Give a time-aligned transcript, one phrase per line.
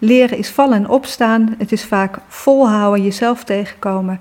[0.00, 1.54] leren is vallen en opstaan.
[1.58, 4.20] Het is vaak volhouden, jezelf tegenkomen.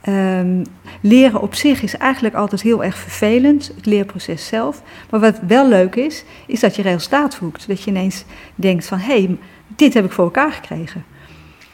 [0.00, 0.64] Ehm,
[1.00, 4.82] leren op zich is eigenlijk altijd heel erg vervelend, het leerproces zelf.
[5.10, 7.68] Maar wat wel leuk is, is dat je resultaat boekt.
[7.68, 11.04] Dat je ineens denkt van, hé, hey, dit heb ik voor elkaar gekregen.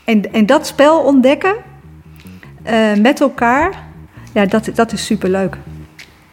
[0.05, 1.55] En, en dat spel ontdekken
[2.66, 3.84] uh, met elkaar,
[4.32, 5.57] ja, dat, dat is superleuk.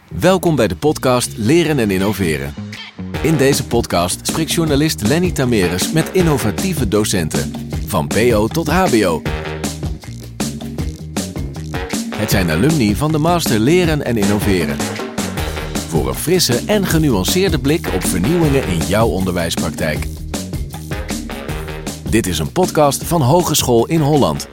[0.08, 2.69] Welkom bij de podcast Leren en Innoveren.
[3.22, 7.52] In deze podcast spreekt journalist Lenny Tameres met innovatieve docenten.
[7.86, 9.22] Van PO tot HBO.
[12.14, 14.76] Het zijn alumni van de Master Leren en Innoveren.
[15.88, 20.06] Voor een frisse en genuanceerde blik op vernieuwingen in jouw onderwijspraktijk.
[22.10, 24.48] Dit is een podcast van Hogeschool in Holland.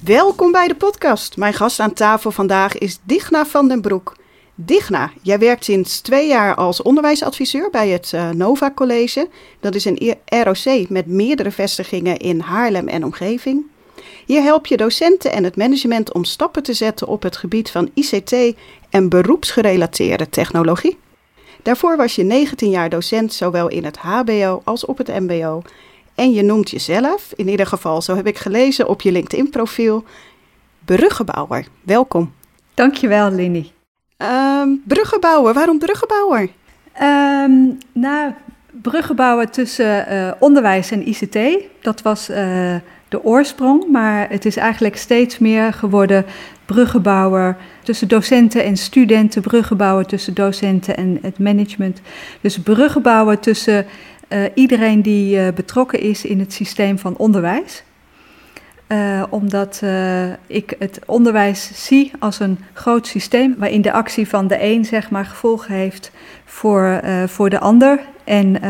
[0.00, 1.36] Welkom bij de podcast.
[1.36, 4.18] Mijn gast aan tafel vandaag is Digna van den Broek.
[4.64, 9.28] Digna, jij werkt sinds twee jaar als onderwijsadviseur bij het uh, Nova College.
[9.60, 13.66] Dat is een ROC met meerdere vestigingen in Haarlem en omgeving.
[14.26, 17.90] Hier help je docenten en het management om stappen te zetten op het gebied van
[17.94, 18.34] ICT
[18.90, 20.98] en beroepsgerelateerde technologie.
[21.62, 25.62] Daarvoor was je 19 jaar docent, zowel in het HBO als op het MBO.
[26.14, 30.04] En je noemt jezelf, in ieder geval, zo heb ik gelezen op je LinkedIn-profiel,
[30.84, 31.66] bruggenbouwer.
[31.82, 32.32] Welkom.
[32.74, 33.72] Dankjewel, Linny.
[34.22, 36.48] Um, bruggenbouwer, waarom bruggenbouwer?
[37.02, 38.32] Um, nou,
[38.82, 41.38] bruggenbouwen tussen uh, onderwijs en ICT,
[41.80, 42.36] dat was uh,
[43.08, 43.90] de oorsprong.
[43.90, 46.24] Maar het is eigenlijk steeds meer geworden
[46.64, 52.00] bruggenbouwer tussen docenten en studenten, bruggenbouwer tussen docenten en het management.
[52.40, 53.86] Dus bruggenbouwer tussen
[54.28, 57.82] uh, iedereen die betrokken is in het systeem van onderwijs.
[58.92, 59.82] Uh, omdat
[60.46, 65.10] ik het onderwijs zie als een groot systeem waarin de actie van de een zeg
[65.10, 66.10] maar gevolgen heeft
[66.44, 68.00] voor, voor de ander.
[68.24, 68.60] En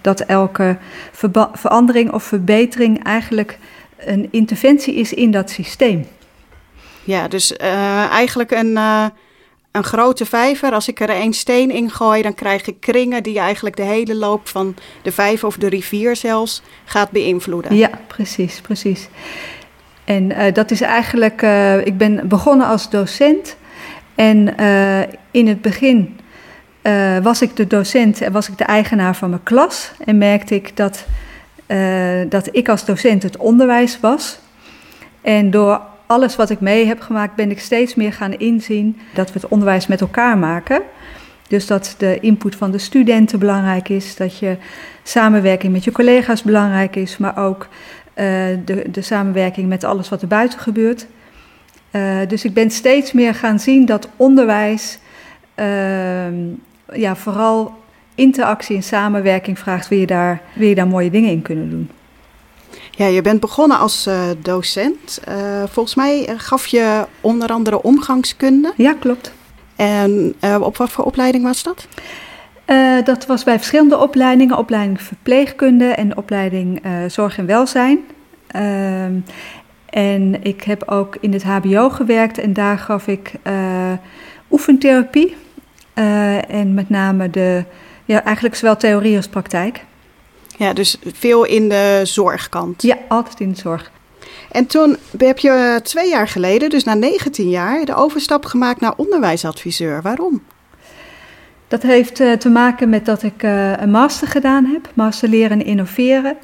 [0.00, 0.76] dat elke
[1.52, 3.58] verandering of verbetering eigenlijk
[3.96, 6.06] een interventie is in dat systeem.
[7.04, 7.56] Ja, dus
[8.10, 8.76] eigenlijk een,
[9.72, 10.72] een grote vijver.
[10.72, 14.14] Als ik er één steen in gooi, dan krijg ik kringen die eigenlijk de hele
[14.14, 17.76] loop van de vijver of de rivier zelfs gaat beïnvloeden.
[17.76, 19.08] Ja, precies, precies.
[20.08, 21.42] En uh, dat is eigenlijk,
[21.84, 23.56] ik ben begonnen als docent.
[24.14, 24.54] En
[25.30, 26.16] in het begin
[27.22, 29.90] was ik de docent en was ik de eigenaar van mijn klas.
[30.04, 31.06] En merkte ik dat
[32.28, 34.38] dat ik als docent het onderwijs was.
[35.20, 39.32] En door alles wat ik mee heb gemaakt, ben ik steeds meer gaan inzien dat
[39.32, 40.82] we het onderwijs met elkaar maken.
[41.48, 44.56] Dus dat de input van de studenten belangrijk is, dat je
[45.02, 47.68] samenwerking met je collega's belangrijk is, maar ook
[48.64, 51.06] de, de samenwerking met alles wat er buiten gebeurt.
[51.92, 54.98] Uh, dus ik ben steeds meer gaan zien dat onderwijs
[55.54, 56.34] ehm,
[56.92, 57.74] ja, vooral
[58.14, 61.90] interactie en samenwerking vraagt, wil je daar, wil je daar mooie dingen in kunnen doen.
[62.90, 65.20] Ja, je bent begonnen als uh, docent.
[65.28, 68.72] Uh, volgens mij eh, gaf je onder andere omgangskunde.
[68.76, 69.32] Ja, klopt.
[69.76, 71.86] En uh, op wat voor opleiding was dat?
[73.04, 74.58] Dat was bij verschillende opleidingen.
[74.58, 77.98] Opleiding verpleegkunde en opleiding zorg en welzijn.
[78.46, 79.12] Ehm,
[79.90, 83.32] en ik heb ook in het HBO gewerkt en daar gaf ik
[84.50, 85.36] oefentherapie.
[86.48, 87.64] en met name de
[88.04, 89.84] ja, eigenlijk zowel theorie als praktijk.
[90.56, 92.82] Ja, dus veel in de zorgkant.
[92.82, 93.90] Ja, altijd in de zorg.
[94.50, 98.92] En toen heb je twee jaar geleden, dus na 19 jaar, de overstap gemaakt naar
[98.96, 100.02] onderwijsadviseur.
[100.02, 100.42] Waarom?
[101.68, 105.60] Dat heeft uh, te maken met dat ik uh, een master gedaan heb, master leren
[105.60, 106.36] en innoveren.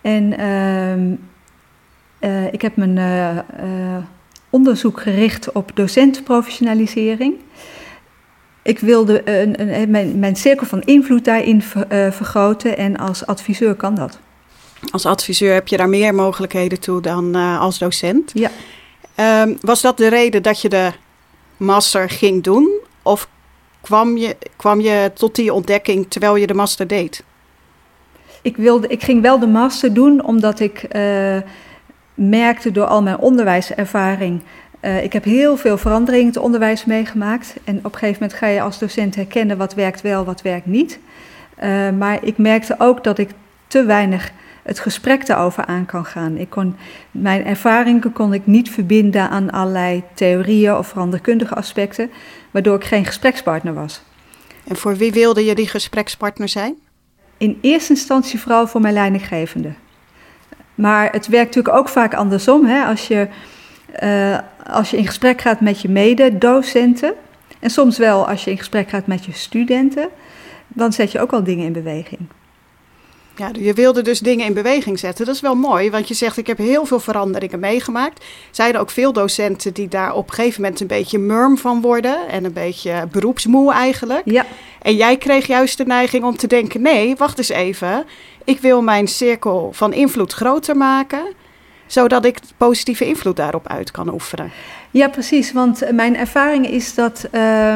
[0.00, 1.02] En uh,
[2.30, 3.44] uh, ik heb mijn
[4.50, 7.34] onderzoek gericht op docentprofessionalisering
[8.62, 13.74] ik wilde een, een, mijn, mijn, cirkel van invloed daarin ver, vergroten en als adviseur
[13.74, 14.18] kan dat.
[14.90, 18.32] Als adviseur heb je daar meer mogelijkheden toe dan als docent.
[18.34, 18.50] Ja.
[19.42, 20.92] Um, was dat de reden dat je de
[21.56, 22.70] master ging doen?
[23.02, 23.28] Of
[23.88, 27.24] kwam je, kwam je tot die ontdekking terwijl je de master deed?
[28.42, 31.36] Ik, wilde, ik ging wel de master doen omdat ik uh,
[32.14, 34.42] merkte door al mijn onderwijservaring
[34.80, 37.54] uh, ik heb heel veel veranderingen in het onderwijs meegemaakt.
[37.64, 40.66] En op een gegeven moment ga je als docent herkennen wat werkt wel, wat werkt
[40.66, 40.98] niet.
[41.62, 43.30] Uh, maar ik merkte ook dat ik
[43.66, 44.32] te weinig
[44.68, 46.36] het gesprek daarover aan kan gaan.
[46.36, 46.76] Ik kon,
[47.10, 52.10] mijn ervaringen kon ik niet verbinden aan allerlei theorieën of veranderkundige aspecten,
[52.50, 54.02] waardoor ik geen gesprekspartner was.
[54.66, 56.74] En voor wie wilde je die gesprekspartner zijn?
[57.36, 59.72] In eerste instantie vooral voor mijn leidinggevende.
[60.74, 62.66] Maar het werkt natuurlijk ook vaak andersom.
[62.66, 62.84] Hè?
[62.84, 63.28] Als je
[64.02, 67.14] uh, als je in gesprek gaat met je mededocenten,
[67.60, 70.08] en soms wel als je in gesprek gaat met je studenten,
[70.68, 72.20] dan zet je ook al dingen in beweging.
[73.38, 75.26] Ja, je wilde dus dingen in beweging zetten.
[75.26, 78.24] Dat is wel mooi, want je zegt ik heb heel veel veranderingen meegemaakt.
[78.50, 81.80] Zijn er ook veel docenten die daar op een gegeven moment een beetje murm van
[81.80, 84.22] worden en een beetje beroepsmoe eigenlijk?
[84.24, 84.46] Ja.
[84.82, 88.04] En jij kreeg juist de neiging om te denken: nee, wacht eens even.
[88.44, 91.22] Ik wil mijn cirkel van invloed groter maken,
[91.86, 94.50] zodat ik positieve invloed daarop uit kan oefenen.
[94.90, 95.52] Ja, precies.
[95.52, 97.74] Want mijn ervaring is dat uh,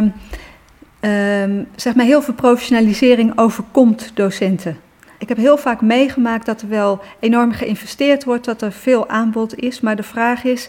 [1.77, 4.91] zeg maar heel veel professionalisering overkomt docenten.
[5.23, 9.55] Ik heb heel vaak meegemaakt dat er wel enorm geïnvesteerd wordt, dat er veel aanbod
[9.55, 9.81] is.
[9.81, 10.69] Maar de vraag is: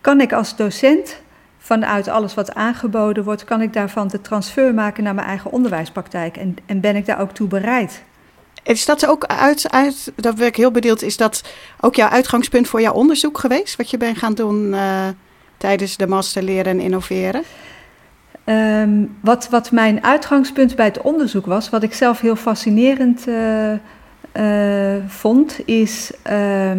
[0.00, 1.20] kan ik als docent
[1.58, 6.36] vanuit alles wat aangeboden wordt, kan ik daarvan de transfer maken naar mijn eigen onderwijspraktijk?
[6.36, 8.02] En, en ben ik daar ook toe bereid?
[8.62, 11.42] Is dat ook uit, dat ik heel benieuwd, is dat
[11.80, 13.76] ook jouw uitgangspunt voor jouw onderzoek geweest?
[13.76, 15.08] Wat je bent gaan doen uh,
[15.56, 17.42] tijdens de master leren en innoveren?
[18.48, 23.72] Um, wat, wat mijn uitgangspunt bij het onderzoek was, wat ik zelf heel fascinerend uh,
[23.72, 26.70] uh, vond, is uh,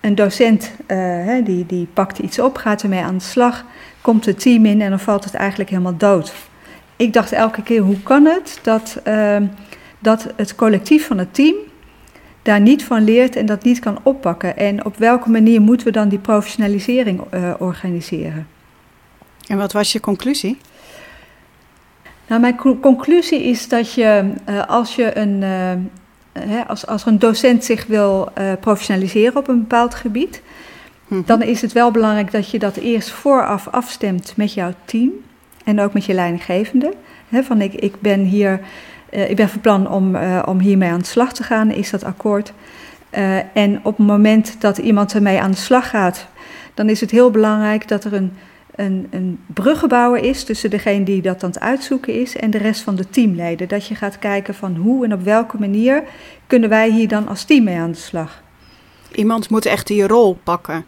[0.00, 3.64] een docent hè, die, die pakt iets op, gaat ermee aan de slag,
[4.00, 6.34] komt het team in en dan valt het eigenlijk helemaal dood.
[6.96, 9.46] Ik dacht elke keer, hoe kan het dat, ehm,
[9.98, 11.54] dat het collectief van het team
[12.42, 14.56] daar niet van leert en dat niet kan oppakken?
[14.56, 17.20] En op welke manier moeten we dan die professionalisering
[17.58, 18.46] organiseren?
[19.46, 20.58] En wat was je conclusie?
[22.32, 25.42] Nou, mijn conclusie is dat je uh, als je een,
[26.32, 30.42] hè, als, als een docent zich wil uh, professionaliseren op een bepaald gebied,
[31.08, 31.22] hm.
[31.24, 35.10] dan is het wel belangrijk dat je dat eerst vooraf afstemt met jouw team
[35.64, 36.92] en ook met je leidinggevende.
[37.32, 38.60] Van ik, ik ben hier,
[39.10, 42.52] ik ben van plan om, om hiermee aan de slag te gaan, is dat akkoord.
[43.52, 46.26] en op het moment dat iemand ermee aan de slag gaat,
[46.74, 48.32] dan is het heel belangrijk dat er een
[48.74, 52.82] een, een bruggenbouwer is tussen degene die dat aan het uitzoeken is en de rest
[52.82, 53.68] van de teamleden.
[53.68, 56.02] Dat je gaat kijken van hoe en op welke manier
[56.46, 58.42] kunnen wij hier dan als team mee aan de slag.
[59.14, 60.84] Iemand moet echt die rol pakken.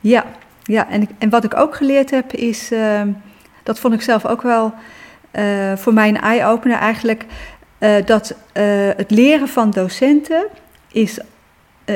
[0.00, 0.24] Ja,
[0.62, 0.88] ja.
[0.88, 3.02] En, en wat ik ook geleerd heb is, uh,
[3.62, 4.74] dat vond ik zelf ook wel
[5.32, 7.24] uh, voor mij een eye-opener eigenlijk,
[7.78, 8.34] uh, dat
[8.94, 10.46] het leren van docenten
[10.92, 11.20] is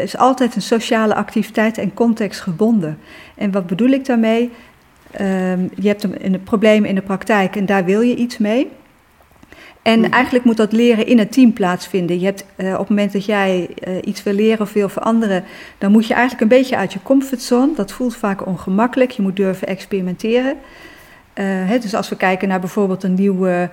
[0.02, 2.98] is altijd een sociale activiteit en contextgebonden.
[3.34, 4.50] En wat bedoel ik daarmee?
[5.20, 8.70] Um, je hebt een, een, probleem in de praktijk en daar wil je iets mee.
[9.82, 10.04] En mm.
[10.04, 12.18] eigenlijk moet dat leren in het team plaatsvinden.
[12.18, 15.44] Je hebt, uh, op het moment dat jij uh, iets wil leren of wil veranderen,
[15.78, 17.74] dan moet je eigenlijk een beetje uit je comfortzone.
[17.74, 19.10] Dat voelt vaak ongemakkelijk.
[19.10, 20.52] Je moet durven experimenteren.
[20.52, 23.68] Uh, hè, dus als we kijken naar bijvoorbeeld een nieuw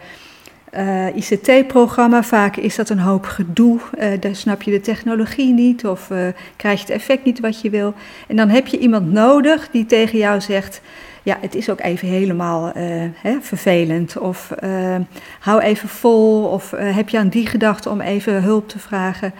[1.16, 3.80] ICT-programma, vaak is dat een hoop gedoe.
[4.20, 6.08] daar snap je de technologie niet of
[6.56, 7.94] krijg je het effect niet wat je wil.
[8.28, 10.82] En dan heb je iemand nodig die tegen jou zegt
[11.24, 12.74] ja, het is ook even helemaal uh,
[13.16, 14.18] hè, vervelend.
[14.18, 14.96] Of uh,
[15.40, 16.44] hou even vol.
[16.44, 19.34] Of uh, heb je aan die gedachte om even hulp te vragen.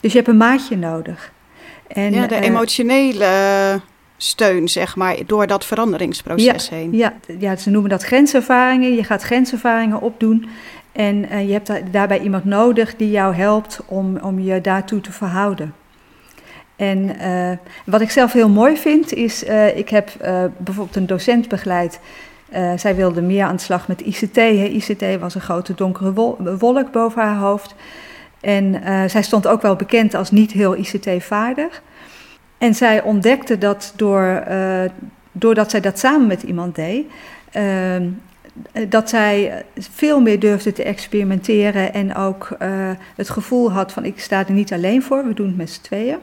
[0.00, 1.32] Dus je hebt een maatje nodig.
[1.86, 3.80] En, ja, de emotionele
[4.16, 6.92] steun, zeg maar, door dat veranderingsproces ja, heen.
[6.92, 8.94] Ja, ja, ze noemen dat grenservaringen.
[8.94, 10.48] Je gaat grenservaringen opdoen.
[10.92, 15.74] En je hebt daarbij iemand nodig die jou helpt om, om je daartoe te verhouden.
[16.76, 17.50] En uh,
[17.84, 22.00] wat ik zelf heel mooi vind, is, uh, ik heb uh, bijvoorbeeld een docent begeleid.
[22.76, 24.36] zij wilde meer aan de slag met ICT.
[24.36, 24.64] Hè.
[24.64, 27.74] ICT was een grote donkere wol wolk boven haar hoofd.
[28.40, 28.80] En
[29.10, 31.82] zij stond ook wel bekend als niet heel ICT-vaardig.
[32.58, 34.44] En zij ontdekte dat door,
[35.32, 37.06] doordat zij dat samen met iemand deed,
[38.88, 42.56] dat zij veel meer durfde te experimenteren en ook
[43.16, 45.82] het gevoel had van ik sta er niet alleen voor, we doen het met z'n
[45.82, 46.18] tweeën.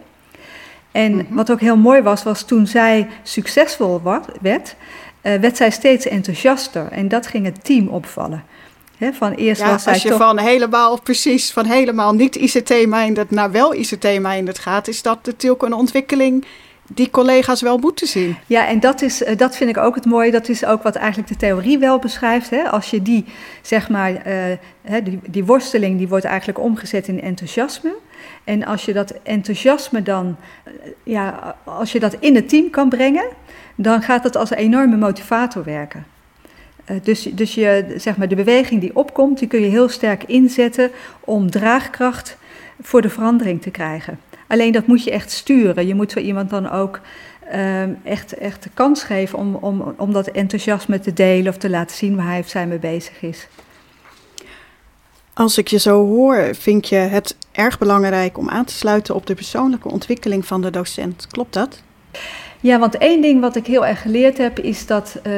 [0.94, 1.36] En mm -hmm.
[1.36, 4.02] wat ook heel mooi was, was toen zij succesvol
[4.42, 4.76] werd,
[5.24, 6.88] uh, werd zij steeds enthousiaster.
[6.92, 8.44] En dat ging het team opvallen.
[8.98, 10.18] He, van eerst ja, was als je toch...
[10.18, 15.74] van helemaal, precies, van helemaal niet ICT-minded naar wel ICT-minded gaat, is dat natuurlijk een
[15.74, 16.46] ontwikkeling
[16.88, 18.38] die collega's wel moeten zien.
[18.46, 20.32] Ja, en dat, is, uh, dat vind ik ook het mooie.
[20.32, 22.50] Dat is ook wat eigenlijk de theorie wel beschrijft.
[22.50, 22.70] Hè?
[22.70, 23.26] Als je die,
[23.62, 27.96] zeg maar, uh, die, die worsteling, die wordt eigenlijk omgezet in enthousiasme.
[28.44, 30.36] En als je dat enthousiasme dan,
[31.04, 33.26] ja, als je dat in het team kan brengen,
[33.76, 36.06] dan gaat dat als een enorme motivator werken.
[37.04, 40.92] Dus, dus je, zeg maar, de beweging die opkomt, die kun je heel sterk inzetten
[41.20, 42.38] om draagkracht
[42.82, 44.20] voor de verandering te krijgen.
[44.54, 45.88] Alleen dat moet je echt sturen.
[45.88, 47.00] Je moet zo iemand dan ook
[47.54, 51.70] uh, echt, echt de kans geven om, om, om dat enthousiasme te delen of te
[51.70, 53.48] laten zien waar hij of zij mee bezig is.
[55.34, 59.26] Als ik je zo hoor, vind je het erg belangrijk om aan te sluiten op
[59.28, 61.28] de persoonlijke ontwikkeling van de docent.
[61.28, 61.82] Klopt dat?
[62.60, 65.34] Ja, want één ding wat ik heel erg geleerd heb, is dat uh,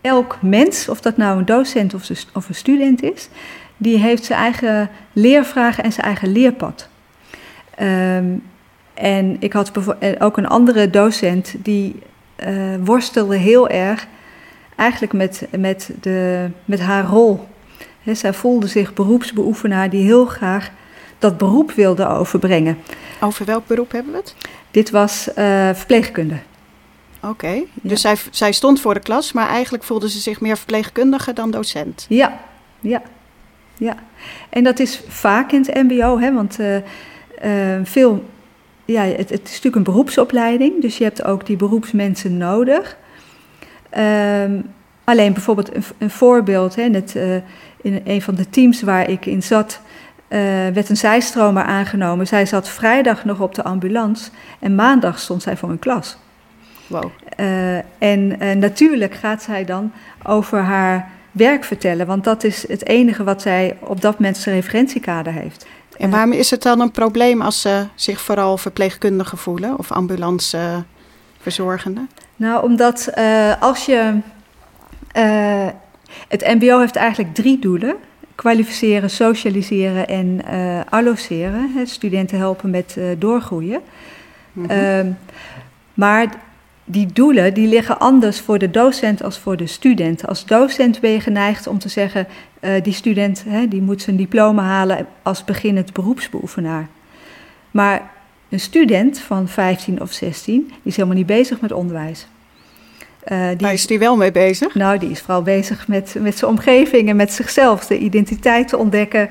[0.00, 3.28] elk mens, of dat nou een docent of, of een student is,
[3.76, 6.88] die heeft zijn eigen leervragen en zijn eigen leerpad.
[7.80, 8.36] Ehm,
[9.00, 9.72] en ik had
[10.18, 12.02] ook een andere docent die
[12.84, 14.06] worstelde heel erg
[14.76, 17.48] eigenlijk met, met, de, met haar rol.
[18.04, 20.70] zij voelde zich beroepsbeoefenaar die heel graag
[21.18, 22.78] dat beroep wilde overbrengen.
[23.20, 24.34] Over welk beroep hebben we het?
[24.70, 25.34] Dit was uh,
[25.74, 26.36] verpleegkunde.
[27.22, 31.32] Oké, dus zij, zij stond voor de klas, maar eigenlijk voelde ze zich meer verpleegkundige
[31.32, 32.06] dan docent.
[32.08, 32.40] Ja,
[32.80, 33.02] ja,
[33.76, 33.94] ja.
[34.48, 36.82] En dat is vaak in het MBO, hè, want uh, uh,
[37.82, 38.24] veel,
[38.92, 42.96] ja, het, het, is natuurlijk een beroepsopleiding, dus je hebt ook die beroepsmensen nodig.
[43.98, 44.70] Um,
[45.04, 47.14] alleen bijvoorbeeld een, een voorbeeld, hè, het,
[47.82, 49.80] in een van de teams waar ik in zat,
[50.28, 52.26] uh, werd een zijstromer aangenomen.
[52.26, 56.16] Zij zat vrijdag nog op de ambulance en maandag stond zij voor een klas.
[56.86, 57.04] Wow.
[57.40, 59.92] Uh, en natuurlijk gaat zij dan
[60.22, 64.54] over haar werk vertellen, want dat is het enige wat zij op dat moment zijn
[64.54, 65.66] referentiekader heeft.
[66.00, 72.06] En waarom is het dan een probleem als ze zich vooral verpleegkundige voelen of ambulanceverzorgende?
[72.36, 73.12] Nou, omdat
[73.60, 74.18] als je.
[76.28, 77.96] het MBO heeft eigenlijk drie doelen
[78.34, 81.72] kwalificeren, socialiseren en uh, alloceren.
[81.74, 83.80] Hè, studenten helpen met doorgroeien.
[84.52, 85.16] Mm -hmm.
[85.94, 86.28] maar
[86.90, 90.26] die doelen die liggen anders voor de docent als voor de student.
[90.26, 92.26] Als docent ben je geneigd om te zeggen,
[92.60, 96.88] uh, die student hè, die moet zijn diploma halen als beginnend beroepsbeoefenaar.
[97.70, 98.10] Maar
[98.48, 102.26] een student van 15 of 16 die is helemaal niet bezig met onderwijs.
[103.32, 104.74] Uh, die Waar is die wel mee bezig?
[104.74, 107.86] Nou, die is vooral bezig met, met zijn omgeving en met zichzelf.
[107.86, 109.30] De identiteit te ontdekken, uh,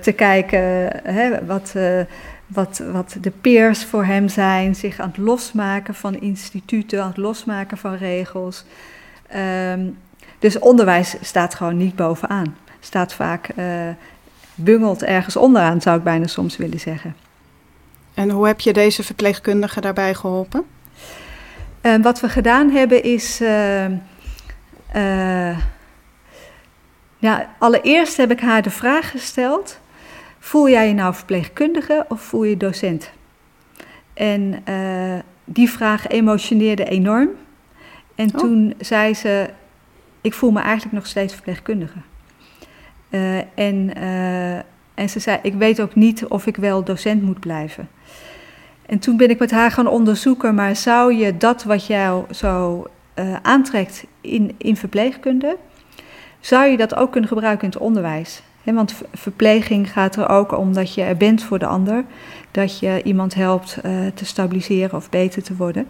[0.00, 0.60] te kijken
[1.02, 1.74] hè, wat,
[2.54, 4.74] wat, wat de peers voor hem zijn.
[4.74, 8.64] Zich aan het losmaken van instituten, aan het losmaken van regels.
[9.72, 9.98] Um,
[10.38, 12.56] dus onderwijs staat gewoon niet bovenaan.
[12.80, 13.48] Staat vaak,
[14.54, 17.14] bungelt ergens onderaan, zou ik bijna soms willen zeggen.
[18.14, 20.64] En hoe heb je deze verpleegkundige daarbij geholpen?
[21.82, 23.40] Uh, wat we gedaan hebben is.
[23.40, 23.84] Uh,
[24.96, 25.58] uh,
[27.18, 29.78] ja, allereerst heb ik haar de vraag gesteld:
[30.44, 33.10] voel jij je nou verpleegkundige of voel je docent?
[34.14, 34.64] En
[35.44, 37.28] die vraag emotioneerde enorm.
[38.14, 38.40] En oh.
[38.40, 39.50] toen zei ze:
[40.20, 41.98] Ik voel me eigenlijk nog steeds verpleegkundige.
[43.54, 43.94] en,
[44.94, 47.88] en ze zei: Ik weet ook niet of ik wel docent moet blijven.
[48.86, 52.86] En toen ben ik met haar gaan onderzoeken, maar zou je dat wat jou zo
[53.42, 55.56] aantrekt in, in verpleegkunde,
[56.40, 58.42] zou je dat ook kunnen gebruiken in het onderwijs?
[58.64, 62.04] Want verpleging gaat er ook om dat je er bent voor de ander,
[62.50, 65.86] dat je iemand helpt uh, te stabiliseren of beter te worden.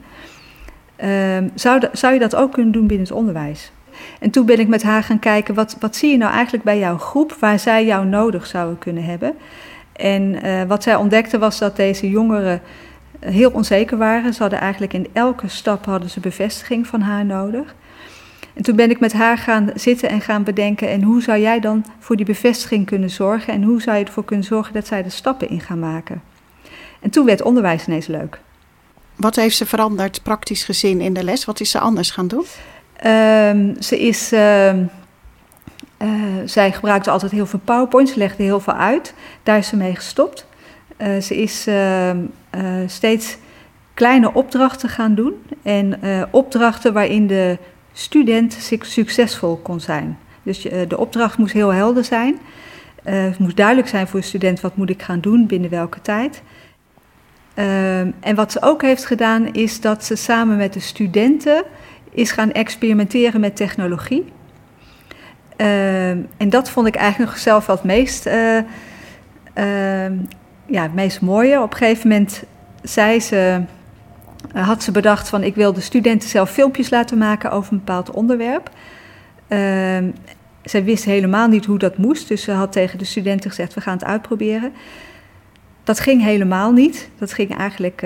[1.04, 3.72] Uh, zou, zou je dat ook kunnen doen binnen het onderwijs?
[4.20, 6.78] En toen ben ik met haar gaan kijken, wat, wat zie je nou eigenlijk bij
[6.78, 9.34] jouw groep waar zij jou nodig zouden kunnen hebben?
[9.92, 12.60] En uh, wat zij ontdekte was dat deze jongeren
[13.20, 14.34] heel onzeker waren.
[14.34, 17.74] Ze hadden eigenlijk in elke stap hadden ze bevestiging van haar nodig.
[18.54, 21.60] En toen ben ik met haar gaan zitten en gaan bedenken: en hoe zou jij
[21.60, 23.52] dan voor die bevestiging kunnen zorgen?
[23.52, 26.22] En hoe zou je ervoor kunnen zorgen dat zij de stappen in gaan maken?
[27.00, 28.40] En toen werd onderwijs ineens leuk.
[29.16, 31.44] Wat heeft ze veranderd praktisch gezien in de les?
[31.44, 32.44] Wat is ze anders gaan doen?
[33.06, 34.32] Um, ze is.
[34.32, 34.86] Uh, uh,
[36.44, 39.14] zij gebruikte altijd heel veel PowerPoint, ze legde heel veel uit.
[39.42, 40.46] Daar is ze mee gestopt.
[40.98, 42.18] Uh, ze is ehm,
[42.56, 43.36] uh, steeds
[43.94, 45.42] kleine opdrachten gaan doen.
[45.62, 47.58] En opdrachten waarin de
[47.94, 50.18] student succesvol kon zijn.
[50.42, 52.38] Dus uh, de opdracht moest heel helder zijn.
[53.02, 56.42] het moest duidelijk zijn voor de student wat moet ik gaan doen, binnen welke tijd.
[57.54, 61.64] Ehm, en wat ze ook heeft gedaan is dat ze samen met de studenten
[62.10, 64.24] is gaan experimenteren met technologie.
[65.56, 68.26] Ehm, en dat vond ik eigenlijk zelf wel het meest
[70.66, 71.62] ja, het meest mooie.
[71.62, 72.42] Op een gegeven moment
[72.82, 73.60] zei ze,
[74.52, 78.10] had ze bedacht van ik wil de studenten zelf filmpjes laten maken over een bepaald
[78.10, 78.70] onderwerp.
[79.48, 79.58] Uh,
[80.62, 83.80] zij wist helemaal niet hoe dat moest, dus ze had tegen de studenten gezegd we
[83.80, 84.72] gaan het uitproberen.
[85.84, 87.10] Dat ging helemaal niet.
[87.18, 88.02] Dat ging eigenlijk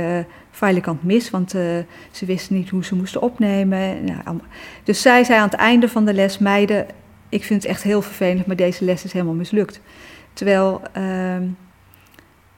[0.61, 1.63] uh, kant mis, want uh,
[2.11, 4.05] ze wisten niet hoe ze moesten opnemen.
[4.05, 4.41] Nou,
[4.85, 6.87] dus zij zei aan het einde van de les, meiden,
[7.29, 9.81] ik vind het echt heel vervelend, maar deze les is helemaal mislukt.
[10.33, 11.47] Terwijl ehm,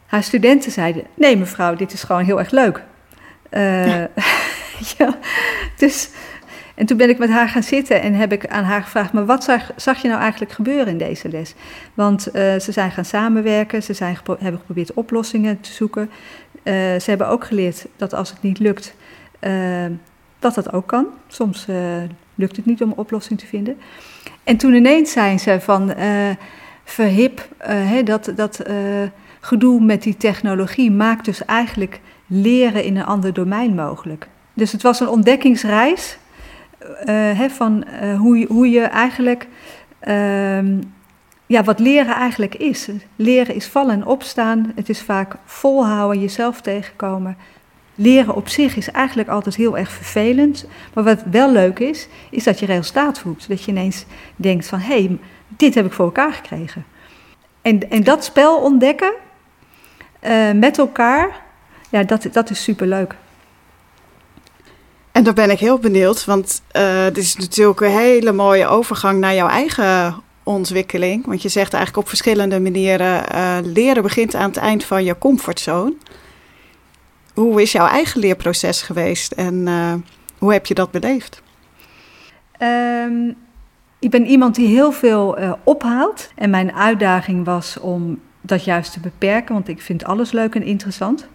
[0.07, 2.85] haar studenten zeiden: Nee, mevrouw, dit is gewoon heel erg leuk.
[3.51, 3.97] Uh,
[4.99, 5.19] ja.
[5.77, 6.11] dus,
[6.75, 9.27] en toen ben ik met haar gaan zitten en heb ik aan haar gevraagd: Maar
[9.27, 11.55] wat zag, zag je nou eigenlijk gebeuren in deze les?
[11.95, 16.11] Want uh, ze zijn gaan samenwerken, ze zijn hebben geprobeerd oplossingen te zoeken.
[16.63, 18.95] Uh, ze hebben ook geleerd dat als het niet lukt,
[20.39, 21.07] dat dat ook kan.
[21.29, 21.67] Soms
[22.35, 23.79] lukt het niet om een oplossing te vinden.
[24.45, 25.95] En toen ineens zijn ze van
[26.85, 27.49] verhip,
[28.05, 28.33] dat.
[28.37, 28.63] dat
[29.41, 32.01] gedoe met die technologie maakt dus eigenlijk
[32.33, 34.29] leren in een ander domein mogelijk.
[34.55, 36.19] Dus het was een ontdekkingsreis
[37.05, 39.49] uh, van uh, hoe, hoe je eigenlijk,
[40.09, 40.79] uh,
[41.47, 42.89] ja, wat leren eigenlijk is.
[43.17, 47.37] Leren is vallen en opstaan, het is vaak volhouden, jezelf tegenkomen.
[47.95, 50.67] Leren op zich is eigenlijk altijd heel erg vervelend.
[50.95, 53.49] Maar wat wel leuk is, is dat je resultaat voelt.
[53.49, 54.05] Dat je ineens
[54.37, 55.19] denkt van, hé, hey,
[55.49, 56.85] dit heb ik voor elkaar gekregen.
[57.63, 59.13] En, en dat spel ontdekken
[60.23, 61.43] uh, met elkaar,
[61.91, 63.15] ja, dat, dat is superleuk.
[65.13, 69.21] En daar ben ik heel benieuwd, want uh, dit is natuurlijk een hele mooie overgang
[69.21, 71.27] naar jouw eigen ontwikkeling.
[71.27, 75.19] Want je zegt eigenlijk op verschillende manieren, uh, leren begint aan het eind van je
[75.19, 75.95] comfortzone.
[77.35, 79.95] Hoe is jouw eigen leerproces geweest en uh,
[80.39, 81.43] hoe heb je dat beleefd?
[82.63, 83.37] Um,
[83.99, 86.31] ik ben iemand die heel veel ophaalt.
[86.35, 90.63] En mijn uitdaging was om dat juist te beperken, want ik vind alles leuk en
[90.63, 91.29] interessant.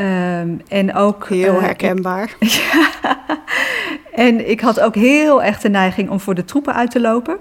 [0.00, 2.36] Um, en ook, heel uh, herkenbaar.
[2.38, 2.88] Ja,
[4.12, 7.38] en ik had ook heel erg de neiging om voor de troepen uit te lopen.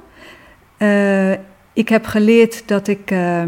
[0.78, 1.32] Uh,
[1.74, 3.44] ik heb geleerd dat ik, uh,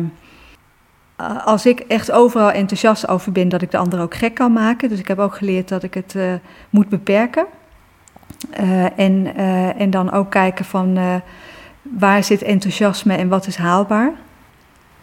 [1.46, 4.89] als ik echt overal enthousiast over ben, dat ik de ander ook gek kan maken.
[4.89, 6.15] Dus ik heb ook geleerd dat ik het
[6.70, 7.46] moet beperken.
[8.96, 9.36] en,
[9.77, 11.22] en dan ook kijken van
[11.82, 14.12] waar zit enthousiasme en wat is haalbaar.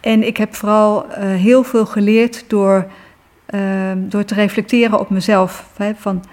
[0.00, 2.86] En ik heb vooral heel veel geleerd door
[3.54, 5.68] uh, door te reflecteren op mezelf.
[5.76, 6.24] Hè, van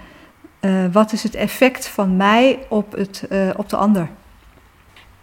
[0.62, 4.10] uh, wat is het effect van mij op, het, uh, op de ander?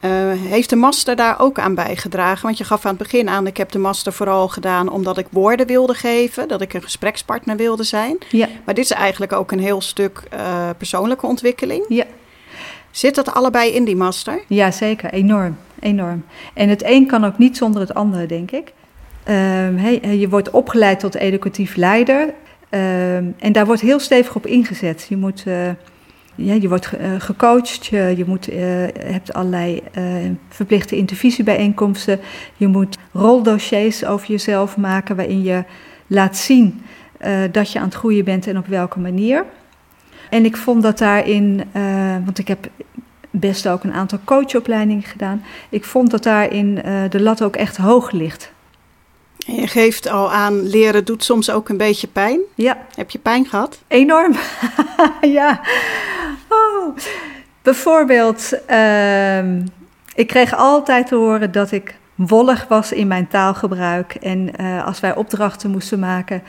[0.00, 2.42] Uh, heeft de master daar ook aan bijgedragen?
[2.42, 5.26] Want je gaf aan het begin aan, ik heb de master vooral gedaan omdat ik
[5.30, 8.18] woorden wilde geven, dat ik een gesprekspartner wilde zijn.
[8.28, 8.48] Ja.
[8.64, 10.22] Maar dit is eigenlijk ook een heel stuk
[10.76, 11.84] persoonlijke ontwikkeling.
[11.88, 12.04] Ja.
[12.90, 14.42] Zit dat allebei in die master?
[14.46, 15.12] Ja, zeker.
[15.12, 15.56] Enorm.
[15.80, 16.24] Enorm.
[16.54, 18.72] En het een kan ook niet zonder het andere, denk ik.
[19.28, 22.20] Um, hey, je wordt opgeleid tot educatief leider.
[22.70, 25.06] Um, en daar wordt heel stevig op ingezet.
[25.08, 25.68] Je, moet, uh,
[26.34, 28.48] ja, je wordt uh, gecoacht, je, moet,
[28.98, 29.82] hebt allerlei
[30.48, 32.20] verplichte intervisiebijeenkomsten.
[32.56, 35.64] Je moet roldossiers over jezelf maken waarin je
[36.06, 36.82] laat zien
[37.50, 39.44] dat je aan het groeien bent en op welke manier.
[40.30, 41.62] En ik vond dat daarin,
[42.24, 42.68] want ik heb
[43.30, 45.44] best ook een aantal coachopleidingen gedaan.
[45.68, 46.74] Ik vond dat daarin
[47.08, 48.52] de lat ook echt hoog ligt.
[49.46, 52.40] Je geeft al aan, leren doet soms ook een beetje pijn.
[52.54, 52.86] Ja.
[52.94, 53.78] Heb je pijn gehad?
[53.88, 54.34] Enorm.
[55.38, 55.60] ja.
[56.48, 56.96] Oh.
[57.62, 59.56] Bijvoorbeeld, uh,
[60.14, 64.14] ik kreeg altijd te horen dat ik wollig was in mijn taalgebruik.
[64.14, 66.42] En uh, als wij opdrachten moesten maken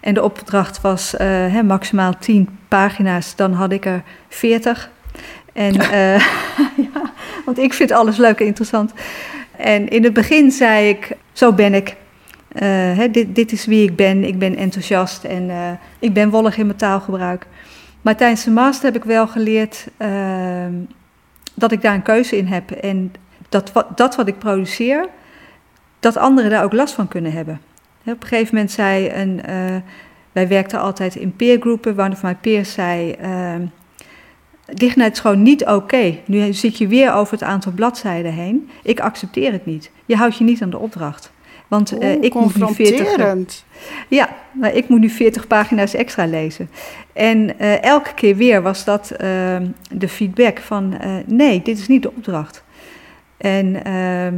[0.00, 4.90] en de opdracht was uh, hè, maximaal 10 pagina's, dan had ik er 40.
[5.52, 6.14] En, uh,
[6.92, 7.12] ja,
[7.44, 8.92] want ik vind alles leuk en interessant.
[9.56, 11.96] En in het begin zei ik, zo ben ik.
[12.52, 14.24] Uh, dit, dit, is wie ik ben.
[14.24, 17.46] Ik ben enthousiast en uh, ik ben wollig in mijn taalgebruik.
[18.02, 20.66] Maar tijdens de master heb ik wel geleerd uh,
[21.54, 22.70] dat ik daar een keuze in heb.
[22.70, 23.12] En
[23.48, 25.08] dat, dat wat ik produceer,
[26.00, 27.60] dat anderen daar ook last van kunnen hebben.
[28.04, 29.42] op een gegeven moment zei een.
[30.32, 31.98] wij werkten altijd in peergroepen.
[31.98, 33.16] One of my peers zei.
[34.74, 36.18] Dichtheid is gewoon niet oké.
[36.26, 38.70] Nu zit je weer over het aantal bladzijden heen.
[38.82, 39.90] Ik accepteer het niet.
[40.06, 41.32] Je houdt je niet aan de opdracht.
[41.68, 43.64] Want uh, ik moet nu 40.
[44.08, 46.70] Ja, maar ik moet nu 40 pagina's extra lezen.
[47.12, 49.18] En uh, elke keer weer was dat uh,
[49.90, 52.62] de feedback van nee, dit is niet de opdracht.
[53.36, 54.34] En ehm,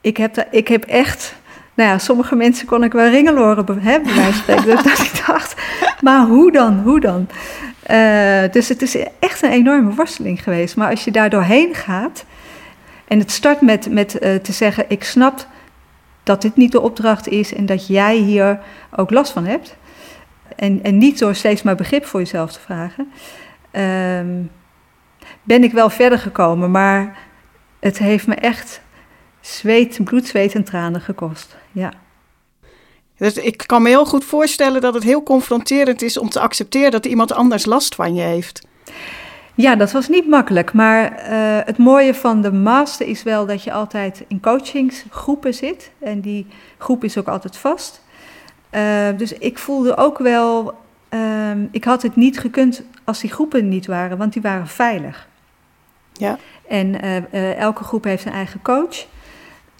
[0.00, 1.34] ik, heb da, ik heb echt,
[1.74, 4.64] nou ja, sommige mensen kon ik wel ringeloren hebben bij mij spreken.
[4.64, 5.54] dus dat ik dacht,
[6.02, 7.28] maar hoe dan, hoe dan?
[8.52, 10.76] dus het is echt een enorme worsteling geweest.
[10.76, 12.24] Maar als je daar doorheen gaat,
[13.08, 14.08] en het start met, met
[14.42, 15.46] te zeggen, ik snap
[16.28, 18.60] dat dit niet de opdracht is en dat jij hier
[18.96, 19.76] ook last van hebt.
[20.56, 23.12] En, en niet door steeds maar begrip voor jezelf te vragen.
[23.72, 24.50] Um,
[25.42, 27.18] ben ik wel verder gekomen, maar
[27.80, 28.80] het heeft me echt
[29.40, 31.56] zweet, bloed, zweet en tranen gekost.
[31.72, 31.92] Ja.
[33.16, 36.90] Dus ik kan me heel goed voorstellen dat het heel confronterend is om te accepteren
[36.90, 38.66] dat iemand anders last van je heeft.
[39.58, 40.72] Ja, dat was niet makkelijk.
[40.72, 41.18] Maar uh,
[41.64, 45.90] het mooie van de master is wel dat je altijd in coachingsgroepen zit.
[45.98, 48.04] En die groep is ook altijd vast.
[48.70, 50.74] Uh, dus ik voelde ook wel,
[51.10, 55.28] uh, ik had het niet gekund als die groepen niet waren, want die waren veilig.
[56.12, 56.38] Ja.
[56.68, 59.06] En eh, elke groep heeft zijn eigen coach.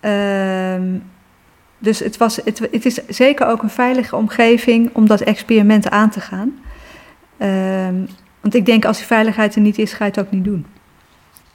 [0.00, 0.98] Ehm,
[1.78, 6.10] dus het, was, het, het is zeker ook een veilige omgeving om dat experiment aan
[6.10, 6.58] te gaan.
[8.38, 10.44] Ehm, want ik denk, als die veiligheid er niet is, ga je het ook niet
[10.44, 10.66] doen.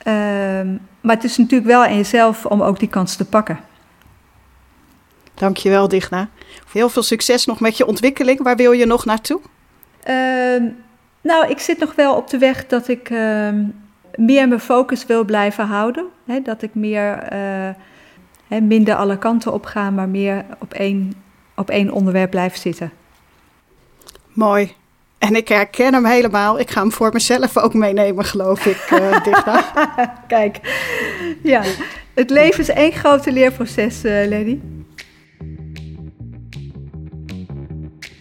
[0.08, 3.60] Um, maar het is natuurlijk wel aan jezelf om ook die kans te pakken.
[5.34, 6.30] Dankjewel, Digna.
[6.72, 8.44] Heel veel succes nog met je ontwikkeling.
[8.44, 9.42] Waar wil je nog naartoe?
[10.04, 10.64] Ehm,
[11.22, 13.66] nou, ik zit nog wel op de weg dat ik ehm,
[14.16, 16.06] meer mijn focus wil blijven houden.
[16.44, 21.14] Dat ik meer, eh, minder alle kanten op ga, maar meer op één,
[21.56, 22.92] op één onderwerp blijf zitten.
[24.34, 24.76] Mooi.
[25.28, 26.60] En ik herken hem helemaal.
[26.60, 29.18] Ik ga hem voor mezelf ook meenemen, geloof ik, uh.
[30.28, 30.60] Kijk,
[31.44, 31.64] ja.
[32.14, 34.60] Het leven is één grote leerproces, uh, Lenny.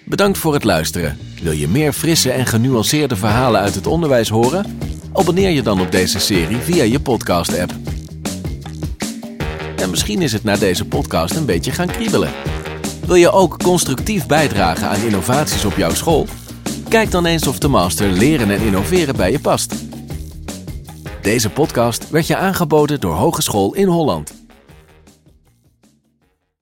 [0.04, 1.18] Bedankt voor het luisteren.
[1.42, 4.78] Wil je meer frisse en genuanceerde verhalen uit het onderwijs horen?
[5.12, 7.72] Abonneer je dan op deze serie via je podcast-app.
[9.76, 12.30] En misschien is het na deze podcast een beetje gaan kriebelen.
[13.06, 16.26] Wil je ook constructief bijdragen aan innovaties op jouw school?
[16.92, 19.74] Kijk dan eens of de master Leren en Innoveren bij je past.
[21.22, 24.41] Deze podcast werd je aangeboden door Hogeschool in Holland.